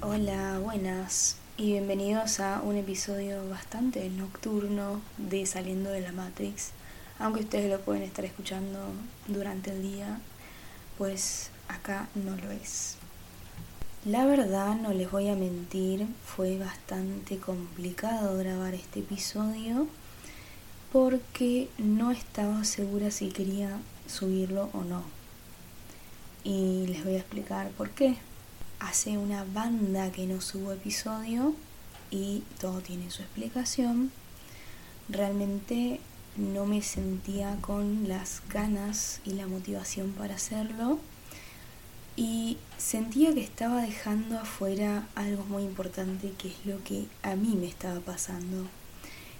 [0.00, 6.70] Hola, buenas y bienvenidos a un episodio bastante nocturno de Saliendo de la Matrix.
[7.18, 8.78] Aunque ustedes lo pueden estar escuchando
[9.26, 10.20] durante el día,
[10.98, 12.94] pues acá no lo es.
[14.04, 19.88] La verdad, no les voy a mentir, fue bastante complicado grabar este episodio
[20.92, 23.76] porque no estaba segura si quería
[24.06, 25.02] subirlo o no.
[26.44, 28.16] Y les voy a explicar por qué
[28.80, 31.54] hace una banda que no subo episodio
[32.10, 34.10] y todo tiene su explicación.
[35.08, 36.00] Realmente
[36.36, 40.98] no me sentía con las ganas y la motivación para hacerlo
[42.16, 47.54] y sentía que estaba dejando afuera algo muy importante que es lo que a mí
[47.54, 48.66] me estaba pasando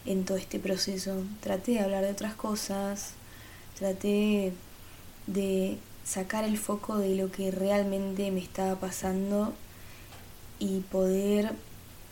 [0.07, 1.25] en todo este proceso.
[1.41, 3.15] Traté de hablar de otras cosas,
[3.77, 4.53] traté
[5.27, 5.79] de
[6.09, 9.53] sacar el foco de lo que realmente me estaba pasando
[10.59, 11.53] y poder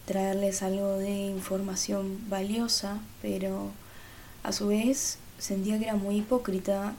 [0.04, 3.70] traerles algo de información valiosa, pero
[4.42, 6.94] a su vez sentía que era muy hipócrita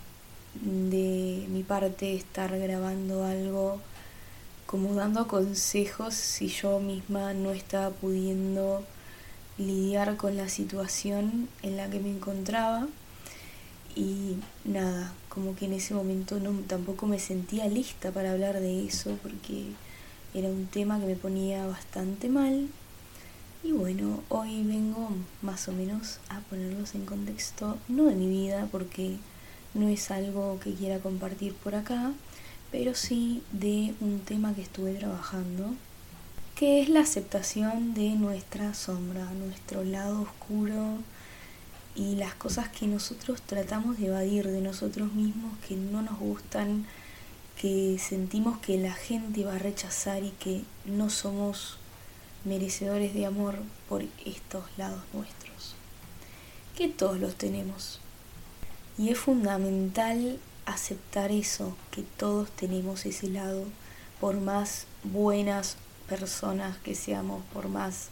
[0.56, 3.80] de mi parte estar grabando algo
[4.66, 8.84] como dando consejos si yo misma no estaba pudiendo
[9.60, 12.88] lidiar con la situación en la que me encontraba
[13.98, 19.18] y nada, como que en ese momento tampoco me sentía lista para hablar de eso
[19.24, 19.66] porque
[20.36, 22.68] era un tema que me ponía bastante mal.
[23.64, 25.10] Y bueno, hoy vengo
[25.42, 29.18] más o menos a ponerlos en contexto, no de mi vida, porque
[29.74, 32.14] no es algo que quiera compartir por acá,
[32.72, 35.74] pero sí de un tema que estuve trabajando,
[36.56, 41.00] que es la aceptación de nuestra sombra, nuestro lado oscuro,
[41.98, 46.86] y las cosas que nosotros tratamos de evadir de nosotros mismos, que no nos gustan,
[47.60, 51.80] que sentimos que la gente va a rechazar y que no somos
[52.46, 53.56] merecedores de amor
[53.90, 55.74] por estos lados nuestros,
[56.78, 58.00] que todos los tenemos.
[59.00, 63.64] Y es fundamental aceptar eso, que todos tenemos ese lado,
[64.22, 65.78] por más buenas
[66.08, 68.10] personas que seamos, por más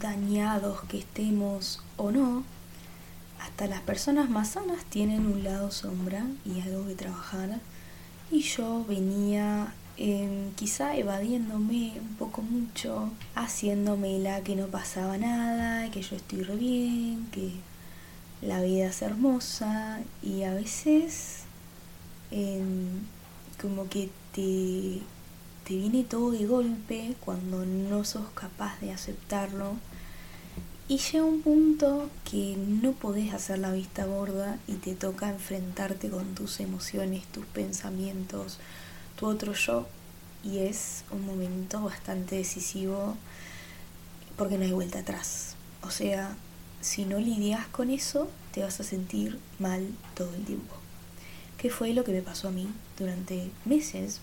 [0.00, 2.44] dañados que estemos o no,
[3.46, 7.60] hasta las personas más sanas tienen un lado sombra y algo que trabajar.
[8.30, 15.88] Y yo venía em, quizá evadiéndome un poco mucho, haciéndome la que no pasaba nada,
[15.92, 17.52] que yo estoy re bien, que
[18.42, 21.44] la vida es hermosa y a veces
[22.32, 23.00] em,
[23.60, 25.02] como que te,
[25.64, 29.76] te viene todo de golpe cuando no sos capaz de aceptarlo
[30.88, 36.08] y llega un punto que no podés hacer la vista gorda y te toca enfrentarte
[36.10, 38.58] con tus emociones, tus pensamientos,
[39.16, 39.86] tu otro yo.
[40.44, 43.16] Y es un momento bastante decisivo
[44.36, 45.56] porque no hay vuelta atrás.
[45.82, 46.36] O sea,
[46.80, 50.76] si no lidias con eso, te vas a sentir mal todo el tiempo.
[51.58, 54.20] ¿Qué fue lo que me pasó a mí durante meses?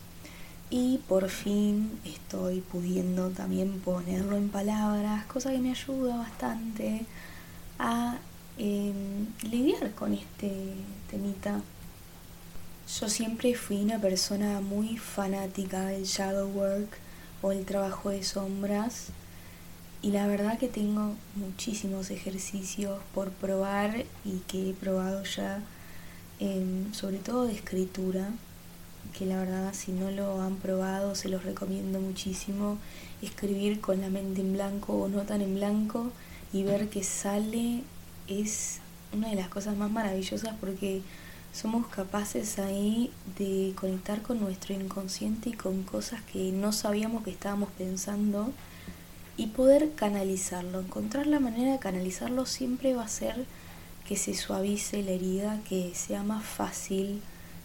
[0.73, 7.06] Y por fin estoy pudiendo también ponerlo en palabras, cosa que me ayuda bastante
[7.78, 8.17] a
[8.57, 10.73] em, lidiar con este
[11.12, 11.62] temita.
[13.00, 16.97] Yo siempre fui una persona muy fanática del shadow work
[17.44, 19.09] o el trabajo de sombras
[20.01, 25.62] y la verdad que tengo muchísimos ejercicios por probar y que he probado ya,
[26.39, 28.31] em, sobre todo de escritura
[29.18, 32.78] que la verdad si no lo han probado se los recomiendo muchísimo.
[33.22, 36.12] Escribir con la mente en blanco o no tan en blanco
[36.52, 37.84] y ver que sale
[38.28, 38.80] es
[39.13, 41.02] una de las cosas más maravillosas porque
[41.53, 47.31] somos capaces ahí de conectar con nuestro inconsciente y con cosas que no sabíamos que
[47.31, 48.52] estábamos pensando
[49.38, 50.80] y poder canalizarlo.
[50.80, 53.46] Encontrar la manera de canalizarlo siempre va a ser
[54.08, 57.22] que se suavice la herida, que sea más fácil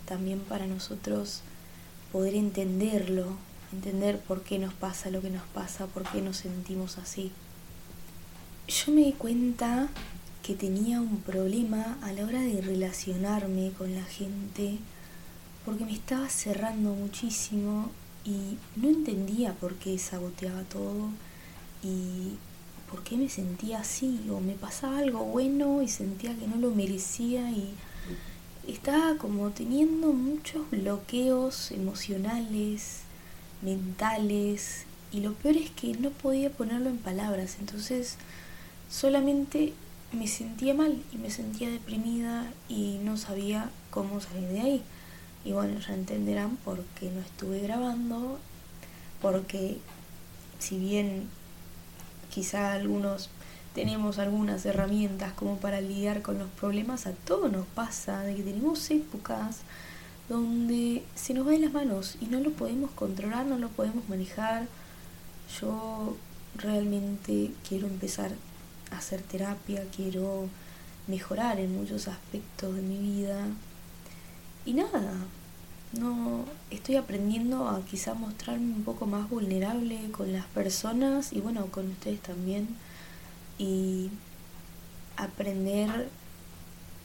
[0.09, 1.43] también para nosotros
[2.13, 3.27] poder entenderlo,
[3.73, 7.31] entender por qué nos pasa lo que nos pasa, por qué nos sentimos así.
[8.67, 9.89] Yo me di cuenta
[10.43, 14.79] que tenía un problema a la hora de relacionarme con la gente
[15.65, 17.91] porque me estaba cerrando muchísimo
[18.25, 21.11] y no entendía por qué saboteaba todo
[21.83, 22.37] y
[22.91, 26.71] por qué me sentía así o me pasaba algo bueno y sentía que no lo
[26.71, 27.75] merecía y
[28.73, 33.01] estaba como teniendo muchos bloqueos emocionales,
[33.63, 38.17] mentales, y lo peor es que no podía ponerlo en palabras, entonces
[38.91, 39.73] solamente
[40.13, 44.83] me sentía mal y me sentía deprimida y no sabía cómo salir de ahí.
[45.45, 48.39] Y bueno, ya entenderán por qué no estuve grabando,
[49.23, 49.79] porque
[50.59, 51.29] si bien
[52.31, 53.31] quizá algunos
[53.79, 58.43] tenemos algunas herramientas como para lidiar con los problemas, a todos nos pasa de que
[58.43, 59.59] tenemos épocas
[60.29, 64.09] donde se nos va en las manos y no lo podemos controlar, no lo podemos
[64.09, 64.67] manejar.
[65.61, 66.17] Yo
[66.57, 68.33] realmente quiero empezar
[68.91, 70.49] a hacer terapia, quiero
[71.07, 73.47] mejorar en muchos aspectos de mi vida.
[74.67, 75.15] Y nada,
[75.93, 81.67] no estoy aprendiendo a quizá mostrarme un poco más vulnerable con las personas y bueno,
[81.67, 82.67] con ustedes también
[83.59, 84.11] y
[85.17, 86.09] aprender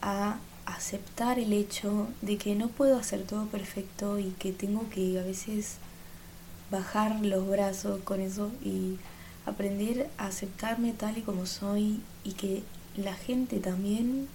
[0.02, 5.20] a aceptar el hecho de que no puedo hacer todo perfecto y que tengo que
[5.20, 5.78] a veces
[6.72, 8.98] bajar los brazos con eso y
[9.46, 12.64] aprender a aceptarme tal y como soy y que
[12.96, 14.28] la gente también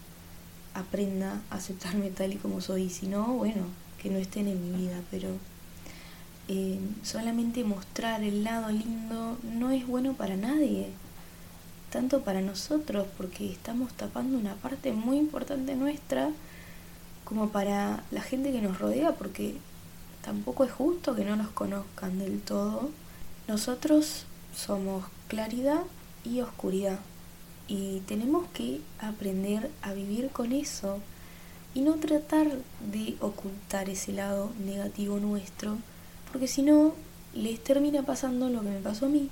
[0.74, 2.84] aprenda a aceptarme tal y como soy.
[2.84, 3.62] Y si no, bueno,
[4.02, 5.28] que no estén en mi vida, pero
[6.48, 10.88] eh, solamente mostrar el lado lindo no es bueno para nadie
[11.90, 16.30] tanto para nosotros, porque estamos tapando una parte muy importante nuestra,
[17.24, 19.56] como para la gente que nos rodea, porque
[20.22, 22.90] tampoco es justo que no nos conozcan del todo.
[23.46, 24.24] Nosotros
[24.54, 25.82] somos claridad
[26.24, 26.98] y oscuridad,
[27.68, 31.00] y tenemos que aprender a vivir con eso
[31.74, 32.48] y no tratar
[32.90, 35.76] de ocultar ese lado negativo nuestro,
[36.32, 36.94] porque si no,
[37.34, 39.28] les termina pasando lo que me pasó a mí.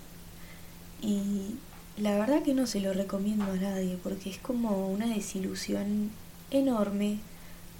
[1.02, 1.56] Y
[1.98, 6.10] la verdad que no se lo recomiendo a nadie porque es como una desilusión
[6.50, 7.18] enorme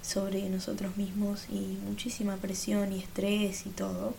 [0.01, 4.15] sobre nosotros mismos y muchísima presión y estrés y todo.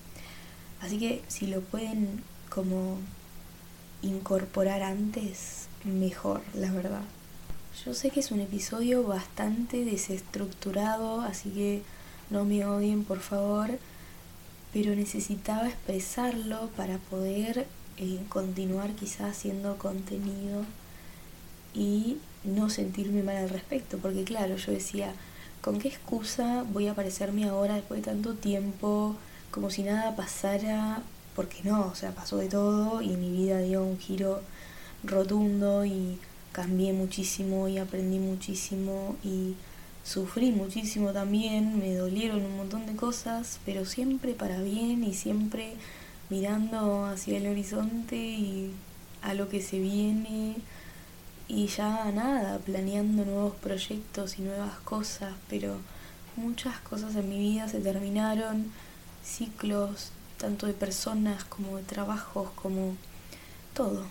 [0.80, 2.98] Así que si lo pueden como
[4.02, 7.02] incorporar antes, mejor, la verdad.
[7.84, 11.82] Yo sé que es un episodio bastante desestructurado, así que
[12.30, 13.78] no me odien por favor,
[14.72, 17.66] pero necesitaba expresarlo para poder
[18.28, 20.64] continuar quizás haciendo contenido
[21.74, 25.12] y no sentirme mal al respecto, porque claro, yo decía,
[25.60, 29.16] ¿con qué excusa voy a aparecerme ahora después de tanto tiempo,
[29.50, 31.02] como si nada pasara?
[31.34, 34.40] Porque no, o sea, pasó de todo y mi vida dio un giro
[35.04, 36.18] rotundo y
[36.52, 39.54] cambié muchísimo y aprendí muchísimo y
[40.04, 45.74] sufrí muchísimo también, me dolieron un montón de cosas, pero siempre para bien y siempre
[46.30, 48.72] mirando hacia el horizonte y
[49.22, 50.56] a lo que se viene.
[51.48, 55.76] Y ya nada, planeando nuevos proyectos y nuevas cosas, pero
[56.36, 58.70] muchas cosas en mi vida se terminaron,
[59.24, 62.94] ciclos tanto de personas como de trabajos, como
[63.74, 64.04] todo.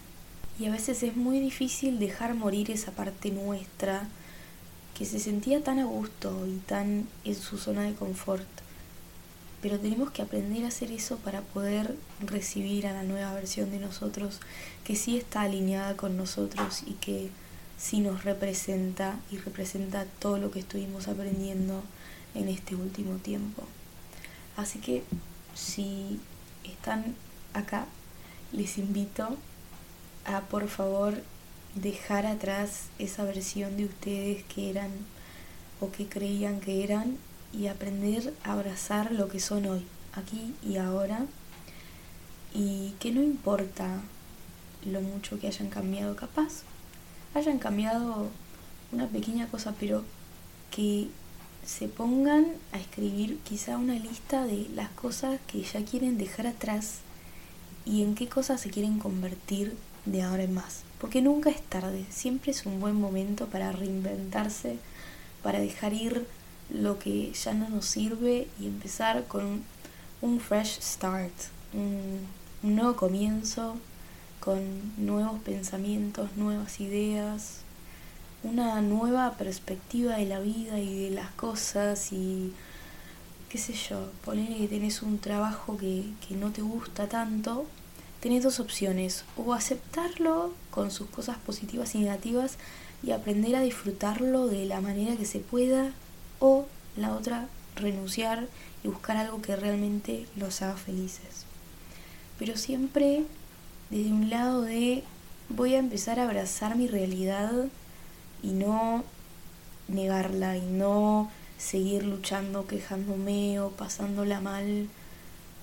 [0.59, 4.07] Y a veces es muy difícil dejar morir esa parte nuestra
[4.97, 8.47] que se sentía tan a gusto y tan en su zona de confort
[9.61, 13.79] pero tenemos que aprender a hacer eso para poder recibir a la nueva versión de
[13.79, 14.39] nosotros
[14.83, 17.29] que sí está alineada con nosotros y que
[17.77, 21.83] sí nos representa y representa todo lo que estuvimos aprendiendo
[22.35, 23.63] en este último tiempo.
[24.55, 25.03] Así que
[25.55, 26.19] si
[26.63, 27.15] están
[27.53, 27.85] acá,
[28.51, 29.37] les invito
[30.25, 31.15] a por favor
[31.75, 34.91] dejar atrás esa versión de ustedes que eran
[35.79, 37.17] o que creían que eran
[37.53, 41.25] y aprender a abrazar lo que son hoy, aquí y ahora,
[42.53, 44.01] y que no importa
[44.85, 46.63] lo mucho que hayan cambiado, capaz
[47.33, 48.29] hayan cambiado
[48.91, 50.03] una pequeña cosa, pero
[50.71, 51.07] que
[51.65, 56.99] se pongan a escribir quizá una lista de las cosas que ya quieren dejar atrás
[57.85, 60.83] y en qué cosas se quieren convertir de ahora en más.
[60.99, 64.77] Porque nunca es tarde, siempre es un buen momento para reinventarse,
[65.43, 66.25] para dejar ir
[66.69, 69.63] lo que ya no nos sirve y empezar con
[70.21, 71.33] un, fresh start,
[71.73, 72.25] un,
[72.63, 73.77] nuevo comienzo
[74.39, 74.59] con
[74.97, 77.59] nuevos pensamientos, nuevas ideas,
[78.43, 82.53] una nueva perspectiva de la vida y de las cosas y
[83.49, 87.65] qué sé yo, poner que tenés un trabajo que, que no te gusta tanto,
[88.19, 92.57] tenés dos opciones, o aceptarlo con sus cosas positivas y negativas
[93.03, 95.91] y aprender a disfrutarlo de la manera que se pueda
[96.39, 96.65] o
[96.95, 98.47] la otra renunciar
[98.83, 101.45] y buscar algo que realmente los haga felices.
[102.39, 103.25] Pero siempre
[103.89, 105.03] desde un lado de
[105.49, 107.51] voy a empezar a abrazar mi realidad
[108.43, 109.03] y no
[109.87, 114.89] negarla y no seguir luchando, quejándome o pasándola mal.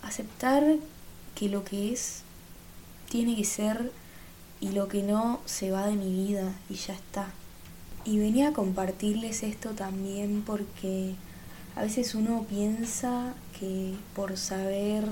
[0.02, 0.62] Aceptar
[1.34, 2.22] que lo que es
[3.08, 3.92] tiene que ser
[4.60, 7.28] y lo que no se va de mi vida y ya está.
[8.04, 11.14] Y venía a compartirles esto también porque
[11.74, 15.04] a veces uno piensa que por saber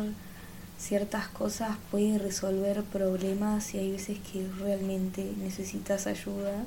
[0.78, 6.64] ciertas cosas puede resolver problemas y hay veces que realmente necesitas ayuda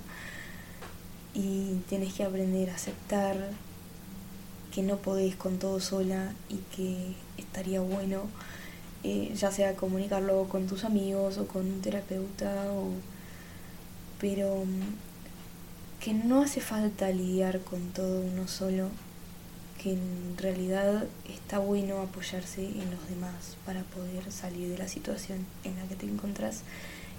[1.34, 3.36] y tienes que aprender a aceptar
[4.74, 8.24] que no podés con todo sola y que estaría bueno
[9.04, 12.90] eh, ya sea comunicarlo con tus amigos o con un terapeuta o
[14.20, 15.05] pero mm,
[16.06, 18.90] que no hace falta lidiar con todo uno solo
[19.82, 25.48] que en realidad está bueno apoyarse en los demás para poder salir de la situación
[25.64, 26.62] en la que te encontrás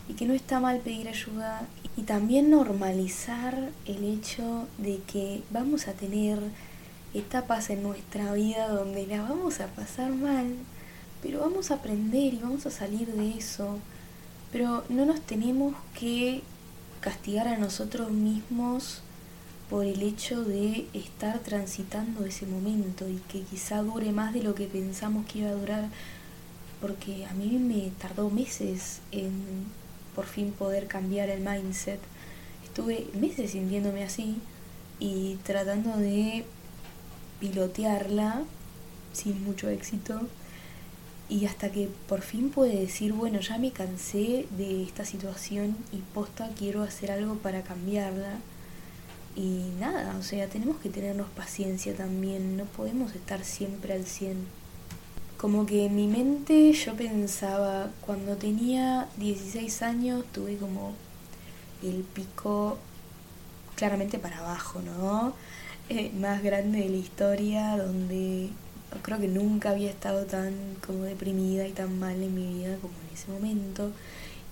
[0.09, 1.67] y que no está mal pedir ayuda
[1.97, 6.39] y también normalizar el hecho de que vamos a tener
[7.13, 10.47] etapas en nuestra vida donde la vamos a pasar mal,
[11.25, 13.81] pero vamos a aprender y vamos a salir de eso,
[14.53, 16.45] pero no nos tenemos que
[17.07, 19.01] castigar a nosotros mismos
[19.71, 24.57] por el hecho de estar transitando ese momento y que quizá dure más de lo
[24.57, 25.89] que pensamos que iba a durar,
[26.81, 29.33] porque a mí me tardó meses en
[30.17, 32.01] por fin poder cambiar el mindset.
[32.65, 34.39] Estuve meses sintiéndome así
[34.99, 36.45] y tratando de
[37.39, 38.43] pilotearla
[39.13, 40.23] sin mucho éxito
[41.29, 45.99] y hasta que por fin pude decir, bueno, ya me cansé de esta situación y
[46.15, 48.39] posta quiero hacer algo para cambiarla
[49.35, 54.37] y nada, o sea, tenemos que tenernos paciencia también, no podemos estar siempre al 100.
[55.37, 60.95] Como que en mi mente yo pensaba, cuando tenía 16 años tuve como
[61.83, 62.79] el pico
[63.75, 65.35] claramente para abajo, ¿no?
[65.91, 68.49] Eh, más grande de la historia, donde
[69.03, 72.95] creo que nunca había estado tan como deprimida y tan mal en mi vida como
[73.09, 73.93] en ese momento.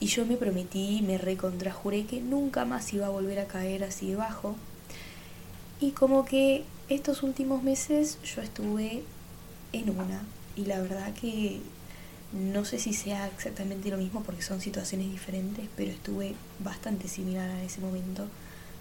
[0.01, 4.11] Y yo me prometí, me recontrajuré que nunca más iba a volver a caer así
[4.11, 4.57] de bajo.
[5.81, 9.03] Y como que estos últimos meses yo estuve
[9.73, 10.23] en una.
[10.57, 11.61] Y la verdad que
[12.33, 17.49] no sé si sea exactamente lo mismo porque son situaciones diferentes, pero estuve bastante similar
[17.49, 18.27] a ese momento,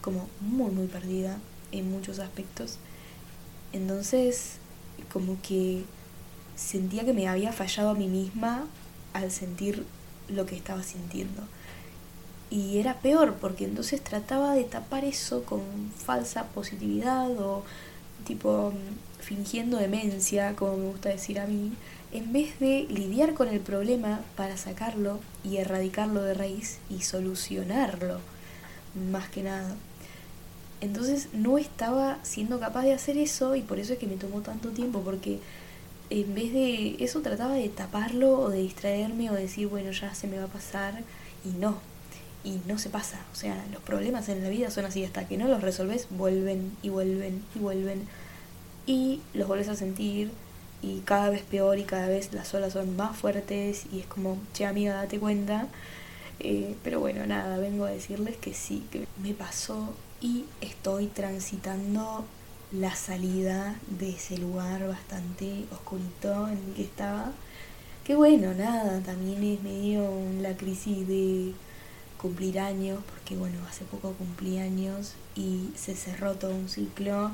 [0.02, 1.38] como muy muy perdida
[1.72, 2.78] en muchos aspectos.
[3.72, 4.58] Entonces,
[5.14, 5.84] como que
[6.56, 8.66] sentía que me había fallado a mí misma
[9.14, 9.86] al sentir
[10.28, 11.44] lo que estaba sintiendo.
[12.50, 15.62] Y era peor porque entonces trataba de tapar eso con
[15.96, 17.64] falsa positividad o
[18.26, 18.74] tipo
[19.20, 21.74] fingiendo demencia, como me gusta decir a mí,
[22.12, 28.20] en vez de lidiar con el problema para sacarlo y erradicarlo de raíz y solucionarlo,
[29.12, 29.76] más que nada.
[30.84, 34.42] Entonces no estaba siendo capaz de hacer eso y por eso es que me tomó
[34.42, 35.40] tanto tiempo, porque
[36.10, 40.28] en vez de eso trataba de taparlo o de distraerme o decir, bueno, ya se
[40.28, 41.02] me va a pasar
[41.46, 41.78] y no,
[42.44, 43.22] y no se pasa.
[43.32, 46.76] O sea, los problemas en la vida son así, hasta que no los resolves, vuelven
[46.84, 48.02] y vuelven y vuelven.
[48.86, 50.32] Y los vuelves a sentir
[50.82, 54.38] y cada vez peor y cada vez las olas son más fuertes y es como,
[54.54, 55.70] che amiga, date cuenta.
[56.42, 62.24] Eh, pero bueno, nada, vengo a decirles que sí, que me pasó y estoy transitando
[62.72, 67.34] la salida de ese lugar bastante oscurito en el que estaba.
[68.06, 71.54] Que bueno, nada, también es medio la crisis de
[72.22, 77.32] cumplir años, porque bueno, hace poco cumplí años y se cerró todo un ciclo.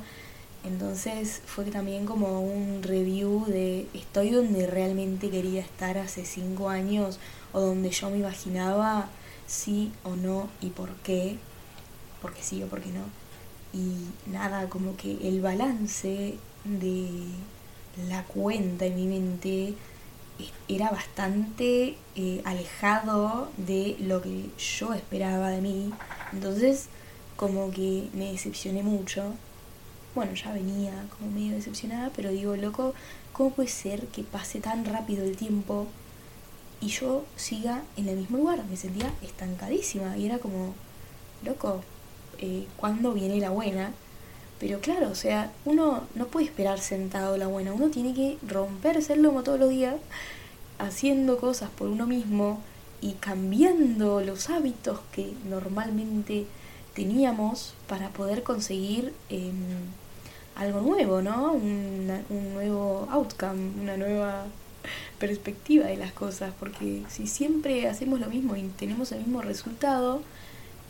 [0.64, 7.20] Entonces fue también como un review de estoy donde realmente quería estar hace cinco años
[7.52, 9.08] o donde yo me imaginaba
[9.46, 11.38] sí o no y por qué,
[12.20, 13.04] porque sí o por qué no.
[13.72, 17.08] Y nada, como que el balance de
[18.08, 19.74] la cuenta en mi mente
[20.68, 25.92] era bastante eh, alejado de lo que yo esperaba de mí.
[26.32, 26.88] Entonces,
[27.36, 29.34] como que me decepcioné mucho.
[30.14, 32.94] Bueno, ya venía como medio decepcionada, pero digo, loco,
[33.32, 35.86] ¿cómo puede ser que pase tan rápido el tiempo
[36.80, 38.64] y yo siga en el mismo lugar?
[38.68, 40.74] Me sentía estancadísima y era como,
[41.44, 41.82] loco,
[42.40, 43.92] eh, ¿cuándo viene la buena?
[44.58, 49.14] Pero claro, o sea, uno no puede esperar sentado la buena, uno tiene que romperse
[49.14, 49.96] el lomo todos los días
[50.78, 52.60] haciendo cosas por uno mismo
[53.00, 56.46] y cambiando los hábitos que normalmente
[56.94, 59.54] teníamos para poder conseguir em,
[60.56, 61.52] algo nuevo, ¿no?
[61.52, 64.46] un nuevo outcome, una nueva
[65.18, 70.22] perspectiva de las cosas, porque si siempre hacemos lo mismo y tenemos el mismo resultado,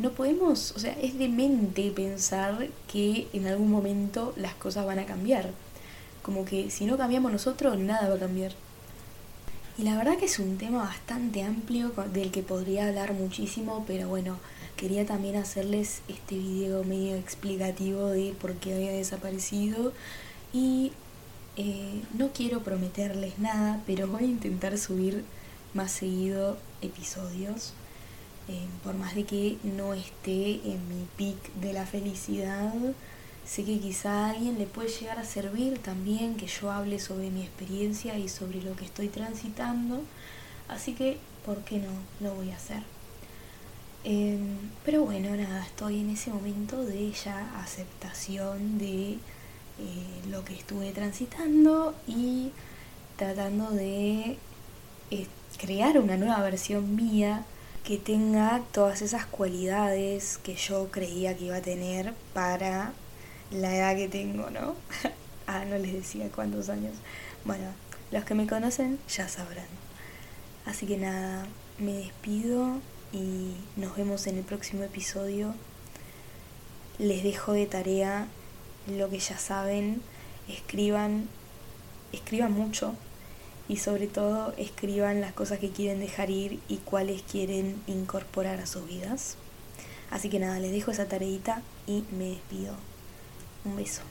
[0.00, 5.06] no podemos, o sea, es demente pensar que en algún momento las cosas van a
[5.06, 5.50] cambiar.
[6.22, 8.52] Como que si no cambiamos nosotros, nada va a cambiar.
[9.78, 14.08] Y la verdad que es un tema bastante amplio del que podría hablar muchísimo, pero
[14.08, 14.38] bueno,
[14.76, 19.92] quería también hacerles este video medio explicativo de por qué había desaparecido.
[20.52, 20.92] Y
[21.56, 25.24] Eh, no quiero prometerles nada, pero voy a intentar subir
[25.74, 27.74] más seguido episodios.
[28.50, 32.74] Eh, por más de que no esté en mi pic de la felicidad,
[33.46, 37.30] sé que quizá a alguien le puede llegar a servir también que yo hable sobre
[37.30, 40.02] mi experiencia y sobre lo que estoy transitando.
[40.66, 41.92] Así que, ¿por qué no?
[42.20, 42.82] Lo voy a hacer.
[44.02, 49.18] Em, pero bueno, nada, estoy en ese momento de ya aceptación de eh,
[50.28, 52.50] lo que estuve transitando y
[53.16, 54.38] tratando de
[55.12, 55.26] eh,
[55.58, 57.44] crear una nueva versión mía
[57.84, 62.92] que tenga todas esas cualidades que yo creía que iba a tener para
[63.50, 64.74] la edad que tengo, ¿no?
[65.46, 66.94] ah, no les decía cuántos años.
[67.44, 67.64] Bueno,
[68.10, 69.66] los que me conocen ya sabrán.
[70.66, 71.46] Así que nada,
[71.78, 72.80] me despido
[73.12, 75.54] y nos vemos en el próximo episodio.
[76.98, 78.26] Les dejo de tarea
[78.86, 80.02] lo que ya saben,
[80.48, 81.28] escriban,
[82.12, 82.94] escriban mucho
[83.70, 88.66] y sobre todo escriban las cosas que quieren dejar ir y cuáles quieren incorporar a
[88.66, 89.36] sus vidas.
[90.10, 92.74] Así que nada, les dejo esa tareita y me despido.
[93.64, 94.02] Un beso.